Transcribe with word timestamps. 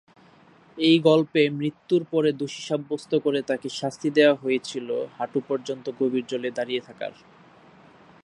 এই 0.77 0.97
গল্পে, 0.99 1.41
মৃত্যুর 1.59 2.03
পরে, 2.11 2.29
দোষী 2.31 2.61
সাব্যস্ত 2.63 3.11
করে 3.15 3.39
তাঁকে 3.41 3.69
শাস্তি 3.79 4.09
দেওয়া 4.09 4.35
হয়েছিল 4.35 4.87
হাঁটু 5.17 5.39
পর্যন্ত 5.47 5.85
গভীর 5.99 6.25
জলে 6.27 6.49
দাঁড়িয়ে 6.57 6.81
থাকার। 6.87 7.13